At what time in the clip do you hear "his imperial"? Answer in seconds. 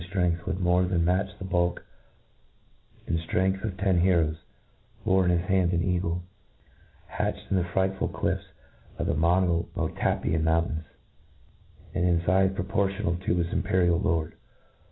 13.35-13.99